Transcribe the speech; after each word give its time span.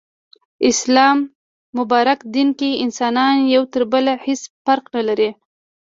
اسلام 0.69 1.17
مبارک 1.77 2.19
دين 2.35 2.49
کي 2.59 2.69
انسانان 2.85 3.35
يو 3.53 3.61
تر 3.73 3.81
بله 3.93 4.13
هيڅ 4.25 4.41
فرق 4.65 4.83
نلري 4.97 5.29